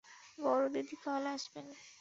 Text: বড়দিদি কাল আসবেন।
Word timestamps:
বড়দিদি 0.37 0.95
কাল 1.05 1.23
আসবেন। 1.33 1.67